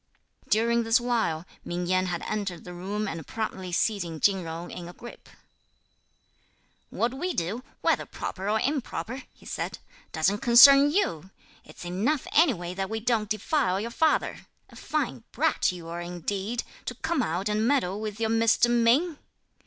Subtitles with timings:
[0.49, 4.89] During this while, Ming Yen had entered the room and promptly seizing Chin Jung in
[4.89, 5.29] a grip:
[6.89, 9.77] "What we do, whether proper or improper," he said,
[10.11, 11.29] "doesn't concern you!
[11.63, 14.47] It's enough anyway that we don't defile your father!
[14.71, 18.71] A fine brat you are indeed, to come out and meddle with your Mr.
[18.71, 19.19] Ming!"